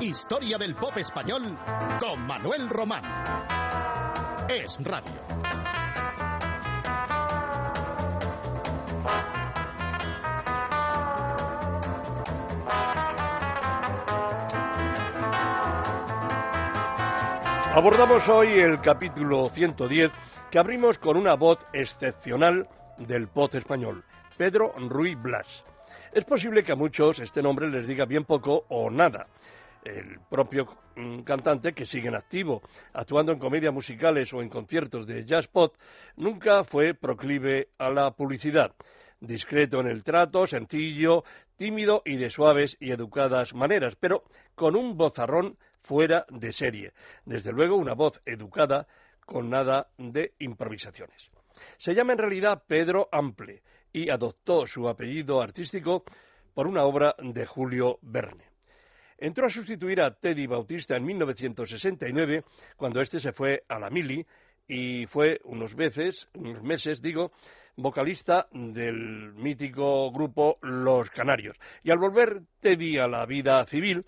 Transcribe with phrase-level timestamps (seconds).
[0.00, 1.58] Historia del pop español
[2.00, 3.02] con Manuel Román.
[4.48, 5.12] Es radio.
[17.74, 20.10] Abordamos hoy el capítulo 110
[20.50, 24.02] que abrimos con una voz excepcional del pop español,
[24.38, 25.62] Pedro Ruiz Blas.
[26.12, 29.26] Es posible que a muchos este nombre les diga bien poco o nada.
[29.84, 30.66] El propio
[30.96, 32.62] mm, cantante, que sigue en activo,
[32.92, 35.74] actuando en comedias musicales o en conciertos de jazz pop,
[36.16, 38.74] nunca fue proclive a la publicidad.
[39.20, 41.24] Discreto en el trato, sencillo,
[41.56, 44.24] tímido y de suaves y educadas maneras, pero
[44.54, 46.92] con un vozarrón fuera de serie.
[47.24, 48.86] Desde luego, una voz educada
[49.26, 51.30] con nada de improvisaciones.
[51.78, 53.62] Se llama en realidad Pedro Ample
[53.92, 56.04] y adoptó su apellido artístico
[56.54, 58.49] por una obra de Julio Verne.
[59.22, 62.42] Entró a sustituir a Teddy Bautista en 1969,
[62.74, 64.26] cuando éste se fue a la Mili,
[64.66, 67.30] y fue unos veces, unos meses, digo,
[67.76, 71.58] vocalista del mítico grupo Los Canarios.
[71.82, 74.06] Y al volver Teddy a la vida civil,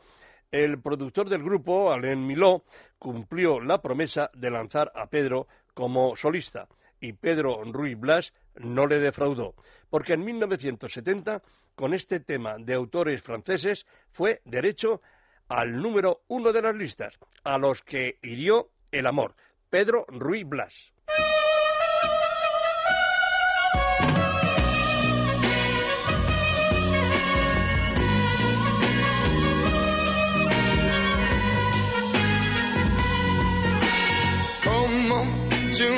[0.50, 2.64] el productor del grupo, Alain Miló,
[2.98, 6.68] cumplió la promesa de lanzar a Pedro como solista
[7.02, 9.54] y Pedro Ruiz Blas no le defraudó,
[9.90, 11.42] porque en 1970,
[11.74, 15.02] con este tema de autores franceses, fue derecho
[15.48, 19.34] al número uno de las listas, a los que hirió el amor,
[19.70, 20.92] Pedro Ruiz Blas.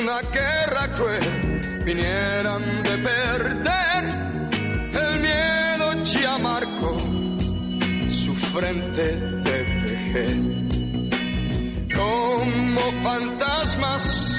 [0.05, 2.34] una guerra cruel vinieran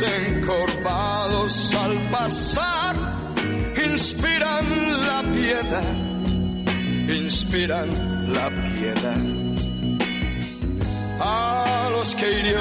[0.00, 2.96] encorvados al pasar,
[3.84, 5.94] inspiran la piedad,
[7.08, 9.20] inspiran la piedad.
[11.18, 12.60] A los que hirió,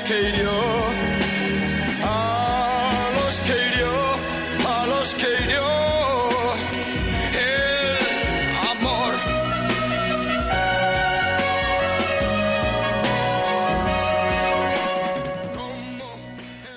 [0.00, 0.77] a los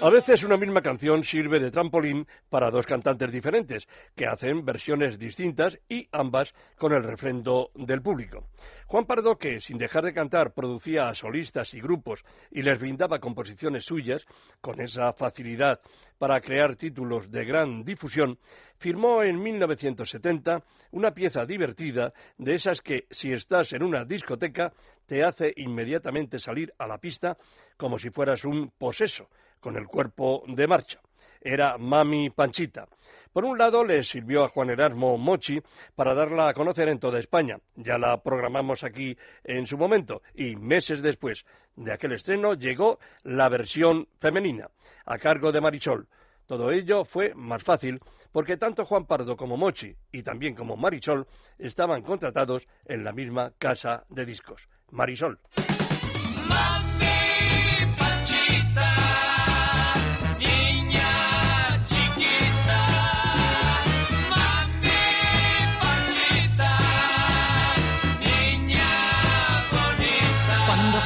[0.03, 5.19] A veces una misma canción sirve de trampolín para dos cantantes diferentes, que hacen versiones
[5.19, 8.47] distintas y ambas con el refrendo del público.
[8.87, 13.19] Juan Pardo, que sin dejar de cantar producía a solistas y grupos y les brindaba
[13.19, 14.25] composiciones suyas,
[14.59, 15.79] con esa facilidad
[16.17, 18.39] para crear títulos de gran difusión,
[18.79, 24.73] firmó en 1970 una pieza divertida de esas que, si estás en una discoteca,
[25.05, 27.37] te hace inmediatamente salir a la pista
[27.77, 29.29] como si fueras un poseso
[29.61, 30.99] con el cuerpo de marcha.
[31.39, 32.87] Era Mami Panchita.
[33.31, 35.61] Por un lado, le sirvió a Juan Erasmo Mochi
[35.95, 37.59] para darla a conocer en toda España.
[37.75, 40.21] Ya la programamos aquí en su momento.
[40.35, 41.45] Y meses después
[41.77, 44.69] de aquel estreno llegó la versión femenina,
[45.05, 46.07] a cargo de Marisol.
[46.45, 48.01] Todo ello fue más fácil
[48.33, 51.25] porque tanto Juan Pardo como Mochi y también como Marisol
[51.57, 54.67] estaban contratados en la misma casa de discos.
[54.91, 55.39] Marisol.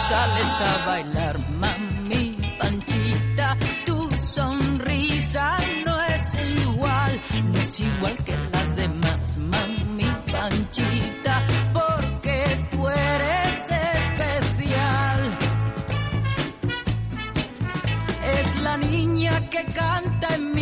[0.07, 6.25] Sales a bailar, mami Panchita, tu sonrisa no es
[6.62, 7.12] igual,
[7.52, 11.36] no es igual que las demás, mami Panchita,
[11.74, 12.38] porque
[12.72, 13.57] tú eres
[13.94, 15.38] especial.
[18.38, 20.55] Es la niña que canta en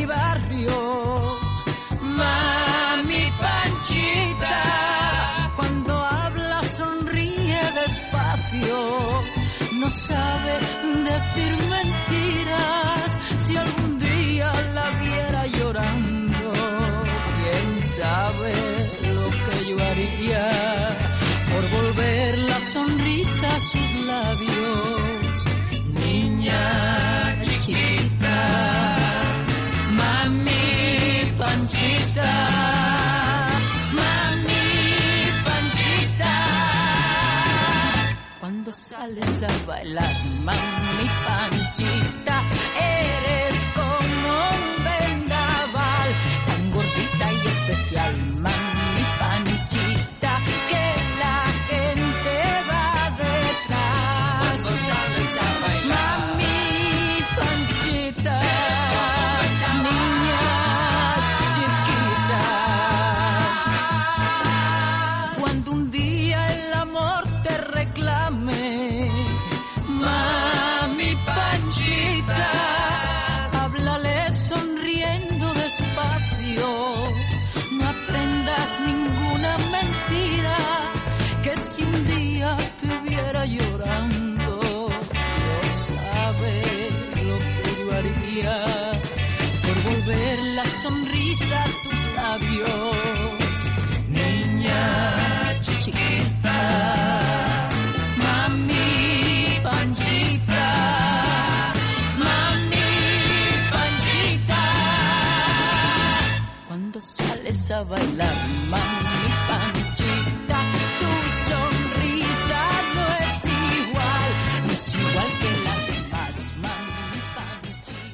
[39.04, 40.14] Cuando sales a bailar,
[40.46, 42.23] mami panchita,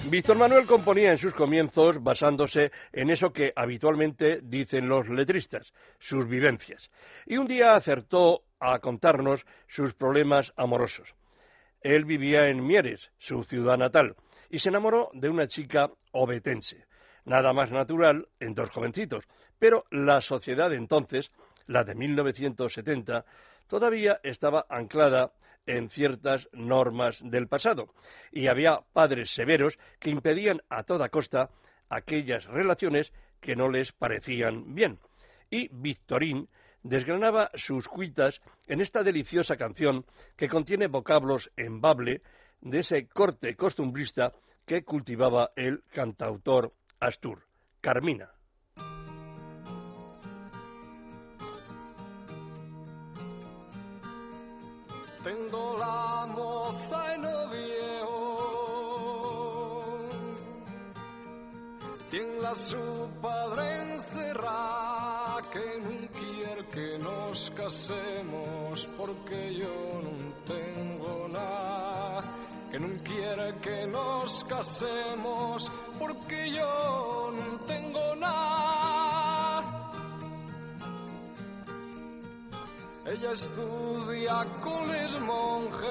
[0.10, 6.28] Víctor Manuel componía en sus comienzos basándose en eso que habitualmente dicen los letristas, sus
[6.28, 6.90] vivencias.
[7.26, 11.16] Y un día acertó a contarnos sus problemas amorosos.
[11.82, 14.16] Él vivía en Mieres, su ciudad natal,
[14.50, 16.86] y se enamoró de una chica obetense.
[17.26, 19.28] Nada más natural en dos jovencitos,
[19.60, 21.32] pero la sociedad de entonces,
[21.68, 23.26] la de 1970,
[23.68, 25.34] todavía estaba anclada
[25.66, 27.94] en ciertas normas del pasado,
[28.32, 31.52] y había padres severos que impedían a toda costa
[31.90, 34.98] aquellas relaciones que no les parecían bien.
[35.50, 36.50] Y Victorín
[36.82, 40.06] desgranaba sus cuitas en esta deliciosa canción
[40.36, 42.22] que contiene vocablos en bable
[42.62, 44.34] de ese corte costumbrista
[44.66, 47.44] que cultivaba el cantautor Astur,
[47.82, 48.39] Carmina.
[55.24, 57.22] Tengo la moza en
[57.52, 58.20] viejo,
[62.10, 70.12] tiene a su padre encerrado, que no quiere que nos casemos porque yo no
[70.48, 72.24] tengo nada.
[72.72, 77.19] Que no quiere que nos casemos porque yo
[83.22, 85.90] Ella estudia con los monjes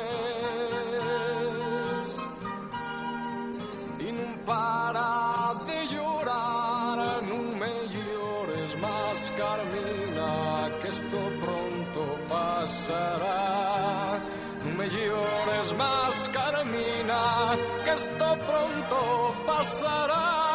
[3.99, 7.23] y no para de llorar.
[7.25, 14.21] No me llores más, Carmina, que esto pronto pasará.
[14.65, 20.49] No me llores más, Carmina, que esto pronto pasará.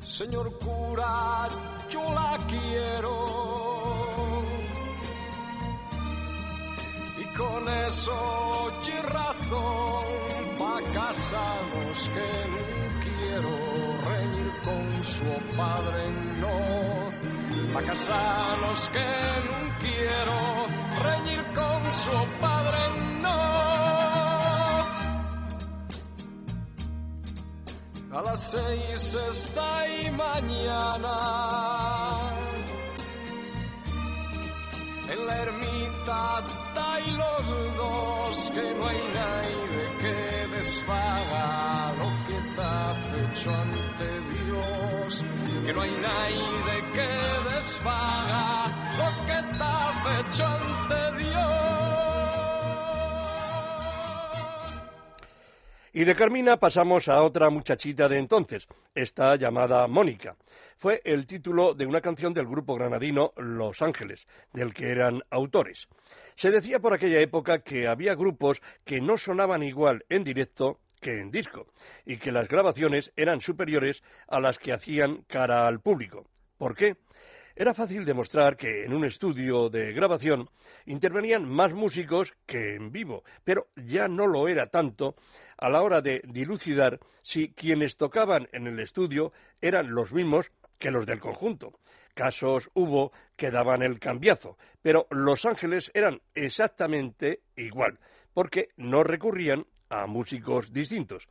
[0.00, 1.48] Señor cura,
[1.94, 3.14] yo la quiero.
[7.22, 8.14] Y con eso
[8.64, 10.04] oye razón,
[10.58, 12.64] pa' casarnos que no
[13.04, 13.52] quiero
[14.10, 14.84] reñir con
[15.14, 16.02] su padre,
[16.42, 16.56] no.
[17.74, 19.10] Pa' casarnos que
[19.48, 20.36] no quiero
[21.08, 22.82] reñir con su padre,
[23.24, 23.40] no.
[28.16, 31.83] A las seis está y mañana
[35.14, 36.42] en la ermita
[37.06, 42.72] y los dos que no hay nadie que desfaga lo que está
[43.22, 45.24] hecho ante Dios
[45.66, 47.08] que no hay nadie que
[47.54, 48.66] desfaga
[48.98, 49.74] lo que está
[50.20, 51.54] hecho ante Dios.
[55.92, 60.36] Y de Carmina pasamos a otra muchachita de entonces, esta llamada Mónica.
[60.84, 65.88] Fue el título de una canción del grupo granadino Los Ángeles, del que eran autores.
[66.36, 71.22] Se decía por aquella época que había grupos que no sonaban igual en directo que
[71.22, 71.68] en disco,
[72.04, 76.26] y que las grabaciones eran superiores a las que hacían cara al público.
[76.58, 76.98] ¿Por qué?
[77.56, 80.50] Era fácil demostrar que en un estudio de grabación
[80.84, 85.14] intervenían más músicos que en vivo, pero ya no lo era tanto
[85.56, 90.90] a la hora de dilucidar si quienes tocaban en el estudio eran los mismos que
[90.90, 91.72] los del conjunto.
[92.14, 97.98] Casos hubo que daban el cambiazo, pero Los Ángeles eran exactamente igual,
[98.32, 101.28] porque no recurrían a músicos distintos.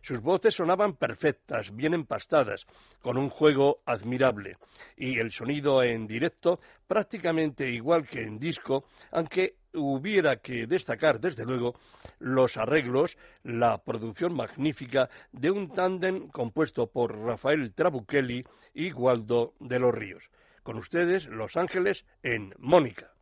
[0.00, 2.66] Sus voces sonaban perfectas, bien empastadas,
[3.02, 4.56] con un juego admirable,
[4.96, 6.58] y el sonido en directo
[6.88, 11.74] prácticamente igual que en disco, aunque hubiera que destacar, desde luego,
[12.18, 19.78] los arreglos, la producción magnífica de un tándem compuesto por Rafael Trabuchelli y Waldo de
[19.78, 20.24] los Ríos.
[20.62, 23.12] Con ustedes, Los Ángeles en Mónica.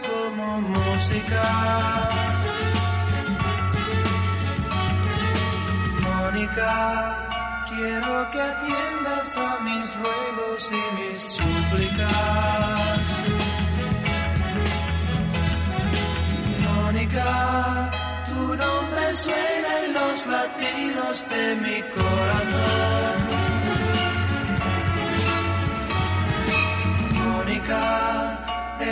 [0.00, 1.42] Como música.
[6.02, 13.06] Mónica, quiero que atiendas a mis ruegos y mis súplicas.
[16.64, 17.90] Mónica,
[18.28, 23.51] tu nombre suena en los latidos de mi corazón.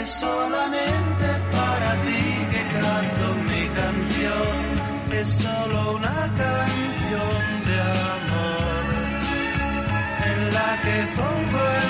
[0.02, 4.57] Es solamente para ti que canto mi canción,
[5.21, 7.80] es solo una canción de
[8.16, 8.85] amor
[10.30, 11.90] en la que pongo el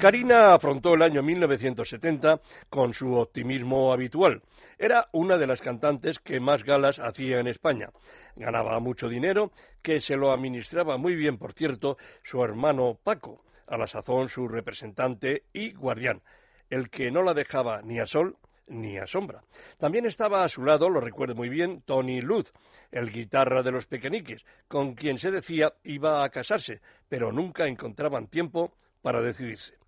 [0.00, 2.40] Karina afrontó el año 1970
[2.70, 4.40] con su optimismo habitual.
[4.78, 7.90] Era una de las cantantes que más galas hacía en España.
[8.34, 9.52] Ganaba mucho dinero,
[9.82, 14.48] que se lo administraba muy bien, por cierto, su hermano Paco, a la sazón su
[14.48, 16.22] representante y guardián,
[16.70, 18.38] el que no la dejaba ni a sol
[18.68, 19.42] ni a sombra.
[19.76, 22.54] También estaba a su lado, lo recuerdo muy bien, Tony Luz,
[22.90, 28.28] el guitarra de los pequeñiques, con quien se decía iba a casarse, pero nunca encontraban
[28.28, 29.79] tiempo para decidirse.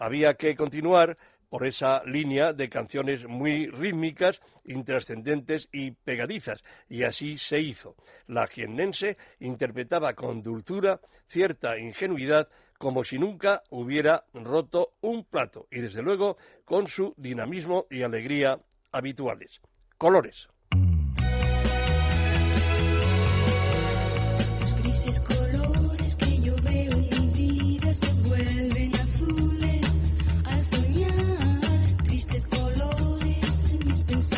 [0.00, 1.18] Había que continuar
[1.50, 7.96] por esa línea de canciones muy rítmicas, intrascendentes y pegadizas, y así se hizo.
[8.26, 15.80] La jiennense interpretaba con dulzura cierta ingenuidad como si nunca hubiera roto un plato, y
[15.80, 18.58] desde luego con su dinamismo y alegría
[18.92, 19.60] habituales.
[19.98, 20.48] Colores.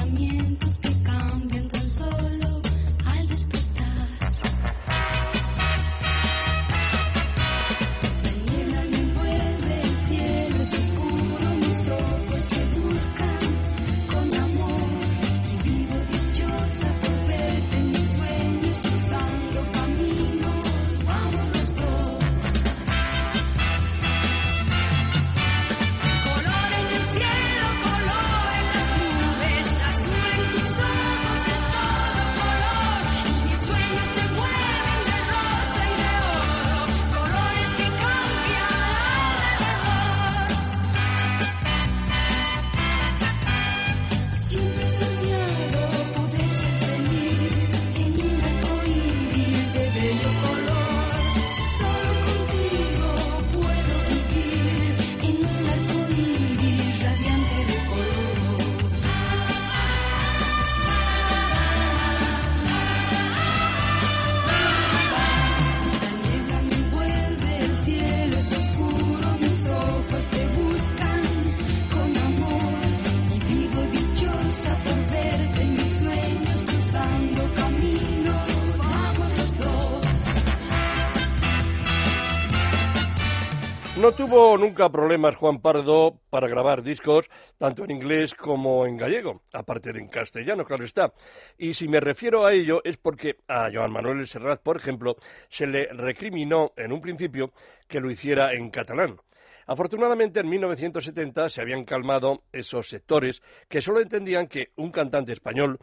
[0.01, 0.42] En mis
[84.03, 89.43] No tuvo nunca problemas Juan Pardo para grabar discos, tanto en inglés como en gallego,
[89.53, 91.15] aparte de en castellano, claro está.
[91.57, 95.15] Y si me refiero a ello es porque a Joan Manuel Serrat, por ejemplo,
[95.49, 97.53] se le recriminó en un principio
[97.87, 99.21] que lo hiciera en catalán.
[99.69, 105.79] Afortunadamente, en 1970 se habían calmado esos sectores que solo entendían que un cantante español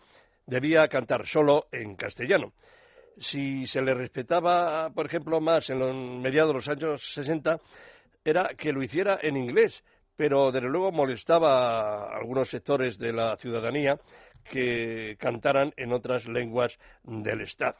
[0.45, 2.51] debía cantar solo en castellano
[3.19, 7.59] si se le respetaba, por ejemplo, más en los mediados de los años 60,
[8.23, 9.83] era que lo hiciera en inglés,
[10.15, 13.97] pero desde luego molestaba a algunos sectores de la ciudadanía
[14.43, 17.77] que cantaran en otras lenguas del Estado.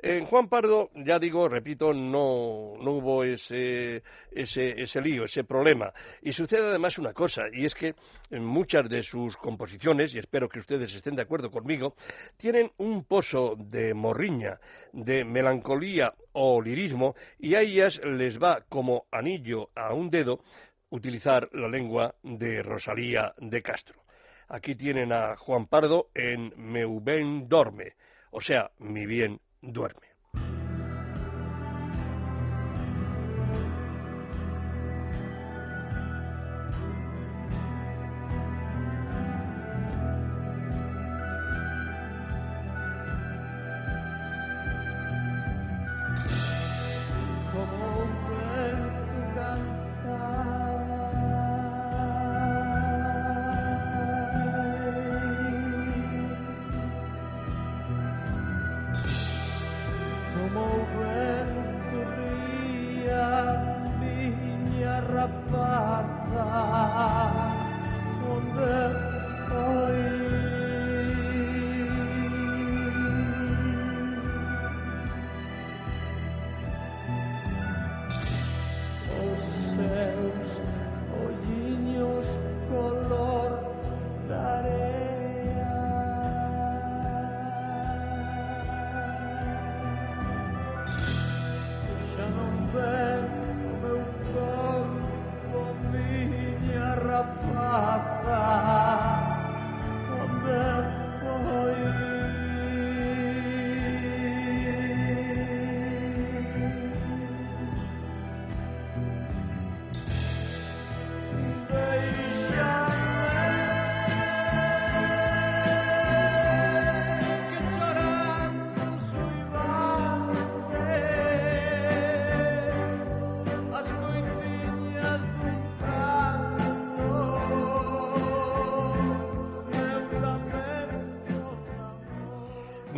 [0.00, 5.92] En Juan Pardo, ya digo, repito, no, no hubo ese, ese, ese, lío, ese problema.
[6.22, 7.96] Y sucede además una cosa, y es que
[8.30, 11.96] en muchas de sus composiciones, y espero que ustedes estén de acuerdo conmigo,
[12.36, 14.60] tienen un pozo de morriña,
[14.92, 20.44] de melancolía o lirismo, y a ellas les va como anillo a un dedo
[20.90, 24.04] utilizar la lengua de Rosalía de Castro.
[24.46, 27.96] Aquí tienen a Juan Pardo en Meu ben dorme,
[28.30, 30.07] o sea, mi bien duerme.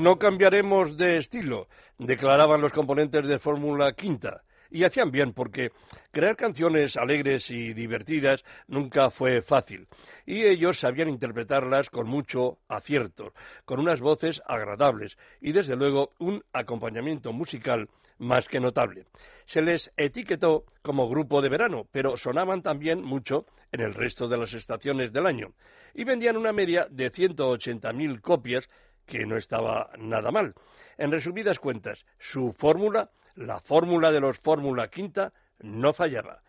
[0.00, 4.44] No cambiaremos de estilo, declaraban los componentes de Fórmula Quinta.
[4.70, 5.72] Y hacían bien porque
[6.10, 9.88] crear canciones alegres y divertidas nunca fue fácil.
[10.24, 13.34] Y ellos sabían interpretarlas con mucho acierto,
[13.66, 19.04] con unas voces agradables y desde luego un acompañamiento musical más que notable.
[19.44, 24.38] Se les etiquetó como grupo de verano, pero sonaban también mucho en el resto de
[24.38, 25.52] las estaciones del año.
[25.92, 28.68] Y vendían una media de 180.000 copias
[29.10, 30.54] que no estaba nada mal.
[30.96, 36.42] En resumidas cuentas, su fórmula, la fórmula de los Fórmula Quinta, no fallaba.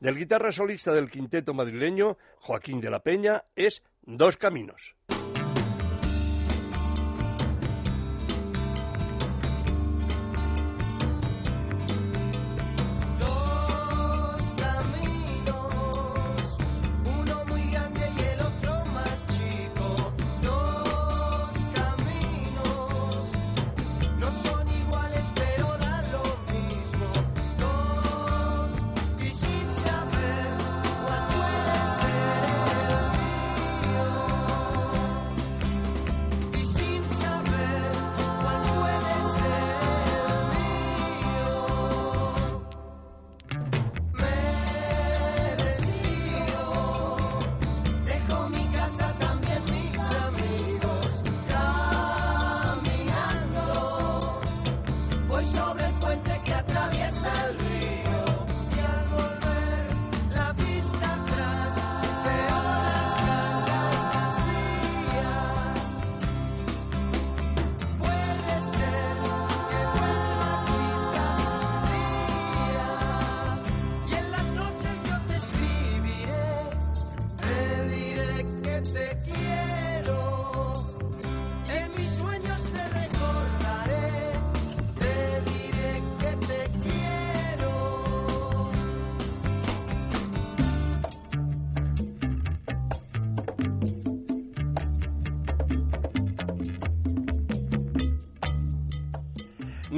[0.00, 4.96] Del guitarra solista del quinteto madrileño, Joaquín de la Peña, es Dos Caminos.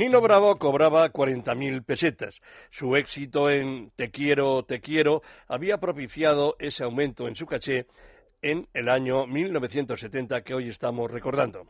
[0.09, 2.41] Nino Bravo cobraba 40.000 pesetas.
[2.71, 7.85] Su éxito en Te quiero, te quiero había propiciado ese aumento en su caché
[8.41, 11.67] en el año 1970 que hoy estamos recordando.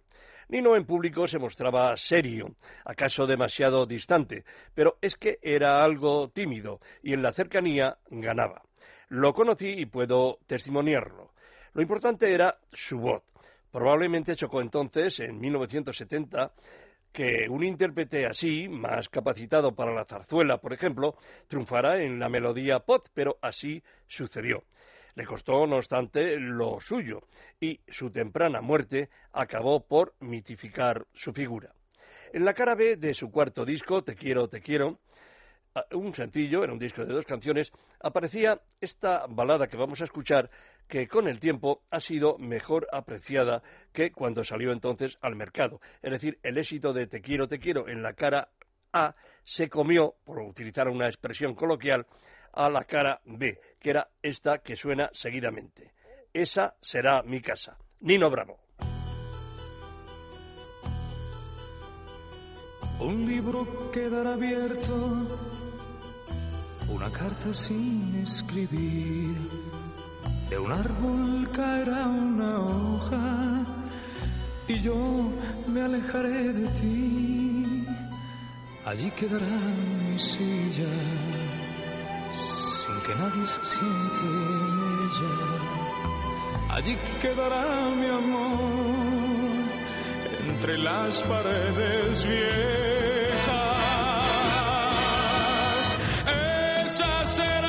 [0.50, 6.78] Nino en público se mostraba serio, acaso demasiado distante, pero es que era algo tímido
[7.02, 8.62] y en la cercanía ganaba.
[9.08, 11.32] Lo conocí y puedo testimoniarlo.
[11.72, 13.24] Lo importante era su voz.
[13.72, 16.52] Probablemente chocó entonces, en 1970,
[17.12, 21.16] que un intérprete así, más capacitado para la zarzuela, por ejemplo,
[21.46, 24.64] triunfara en la melodía pop, pero así sucedió.
[25.14, 27.22] Le costó, no obstante, lo suyo,
[27.60, 31.72] y su temprana muerte acabó por mitificar su figura.
[32.32, 35.00] En la cara B de su cuarto disco, Te quiero, te quiero,
[35.92, 40.50] un sencillo, era un disco de dos canciones, aparecía esta balada que vamos a escuchar,
[40.88, 45.80] que con el tiempo ha sido mejor apreciada que cuando salió entonces al mercado.
[46.02, 48.48] Es decir, el éxito de Te quiero, te quiero en la cara
[48.92, 52.06] A se comió, por utilizar una expresión coloquial,
[52.52, 55.92] a la cara B, que era esta que suena seguidamente.
[56.32, 57.76] Esa será mi casa.
[58.00, 58.58] Nino Bravo.
[63.00, 65.28] Un libro quedará abierto,
[66.88, 69.36] una carta sin escribir.
[70.50, 73.66] De un árbol caerá una hoja
[74.66, 75.30] y yo
[75.66, 77.86] me alejaré de ti.
[78.86, 80.92] Allí quedará mi silla,
[82.32, 85.34] sin que nadie se siente en ella.
[86.70, 89.28] Allí quedará mi amor
[90.48, 93.58] entre las paredes viejas.
[96.86, 97.67] Esa será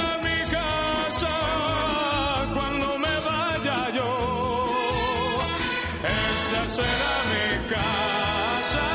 [6.80, 8.88] será mi casa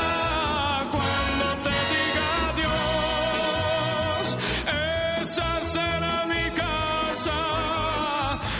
[0.93, 4.27] cuando te diga adiós.
[5.21, 7.37] Esa será mi casa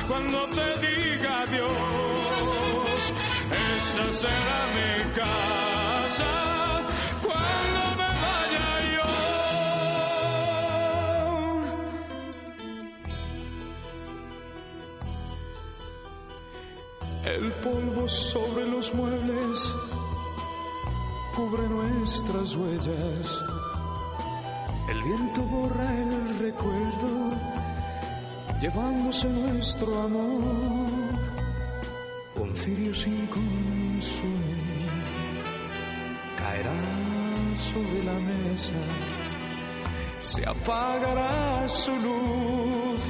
[0.07, 3.01] cuando te diga adiós.
[3.67, 5.64] Esa será mi casa
[17.35, 19.59] El polvo sobre los muebles
[21.35, 23.27] cubre nuestras huellas.
[24.89, 27.31] El viento borra el recuerdo,
[28.61, 30.43] llevándose nuestro amor.
[32.35, 34.61] Un cirio sin consumir
[36.37, 36.81] caerá
[37.73, 38.79] sobre la mesa,
[40.21, 43.01] se apagará su luz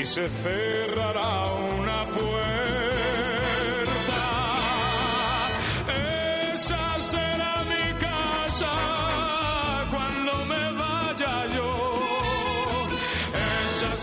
[0.00, 2.95] y se cerrará una puerta.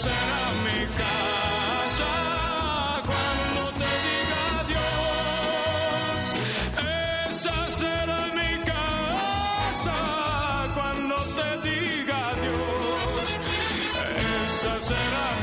[0.04, 2.12] Será mi casa
[3.10, 6.26] cuando te diga adiós.
[7.30, 9.98] Esa será mi casa
[10.76, 13.30] cuando te diga adiós.
[14.46, 15.26] Esa será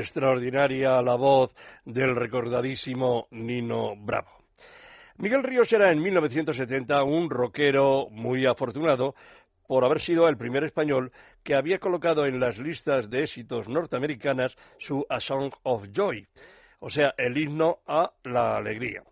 [0.00, 4.30] Extraordinaria la voz del recordadísimo Nino Bravo.
[5.18, 9.14] Miguel Ríos era en 1970 un rockero muy afortunado
[9.68, 14.56] por haber sido el primer español que había colocado en las listas de éxitos norteamericanas
[14.78, 16.26] su A Song of Joy,
[16.78, 19.02] o sea, el himno a la alegría.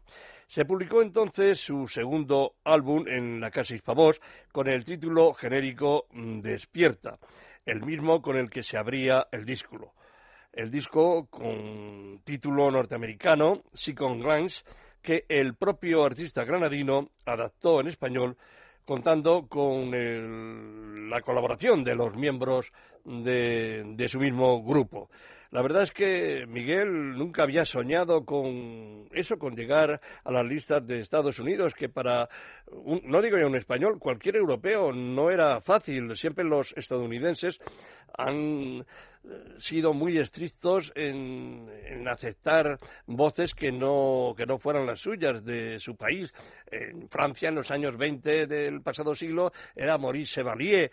[0.47, 4.19] Se publicó entonces su segundo álbum en la Casa Hispavoz
[4.51, 7.19] con el título genérico mm, Despierta,
[7.67, 9.93] el mismo con el que se abría el disco.
[10.53, 14.65] El disco con título norteamericano, Second Glance,
[15.03, 18.37] que el propio artista granadino adaptó en español
[18.85, 22.73] contando con el- la colaboración de los miembros
[23.05, 25.11] de, de su mismo grupo.
[25.51, 30.87] La verdad es que Miguel nunca había soñado con eso, con llegar a las listas
[30.87, 32.29] de Estados Unidos, que para,
[32.71, 36.15] un- no digo ya un español, cualquier europeo no era fácil.
[36.17, 37.59] Siempre los estadounidenses
[38.19, 38.85] han eh,
[39.59, 45.79] sido muy estrictos en, en aceptar voces que no, que no fueran las suyas de
[45.81, 46.31] su país.
[46.71, 50.91] En Francia, en los años 20 del pasado siglo, era Maurice Chevalier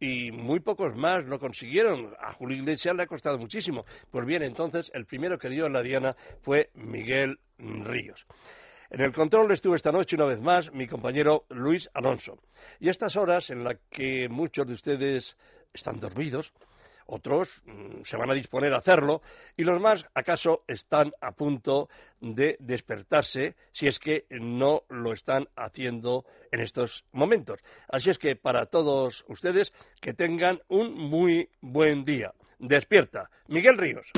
[0.00, 2.14] y muy pocos más lo consiguieron.
[2.20, 3.84] A Julio Iglesias le ha costado muchísimo.
[4.10, 8.26] Pues bien, entonces el primero que dio la diana fue Miguel Ríos.
[8.90, 12.38] En el control estuvo esta noche una vez más mi compañero Luis Alonso.
[12.80, 15.36] Y a estas horas en las que muchos de ustedes
[15.74, 16.52] están dormidos,
[17.08, 19.22] otros mm, se van a disponer a hacerlo
[19.56, 21.88] y los más acaso están a punto
[22.20, 27.60] de despertarse si es que no lo están haciendo en estos momentos.
[27.88, 32.32] Así es que para todos ustedes que tengan un muy buen día.
[32.58, 33.30] Despierta.
[33.46, 34.10] Miguel Ríos.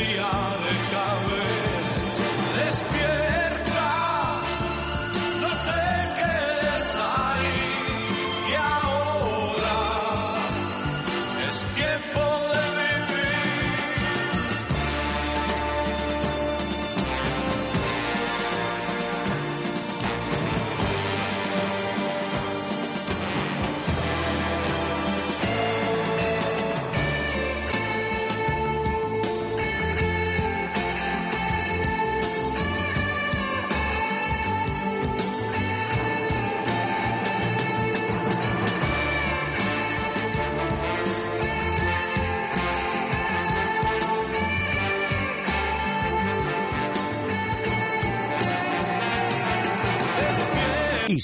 [0.00, 0.30] El día
[2.56, 3.19] deja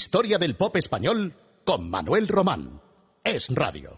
[0.07, 2.81] Historia del pop español con Manuel Román.
[3.25, 3.91] Es Radio.